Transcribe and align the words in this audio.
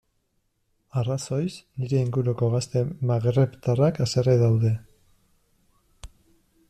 Arrazoiz, 1.01 1.57
nire 1.83 1.99
inguruko 2.05 2.49
gazte 2.55 2.83
magrebtarrak 3.11 4.01
haserre 4.07 4.39
daude. 4.45 4.73